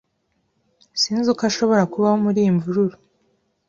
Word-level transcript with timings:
Sinzi 1.01 1.27
uko 1.33 1.43
ashobora 1.49 1.83
kubaho 1.91 2.15
muriyi 2.23 2.51
mvururu. 2.57 2.95